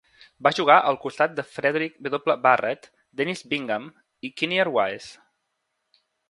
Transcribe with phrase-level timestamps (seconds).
[0.45, 2.33] Va jugar al costat de Frederick W.
[2.47, 2.89] Barrett,
[3.21, 3.87] Dennis Bingham
[4.29, 6.03] i Kinnear Wise.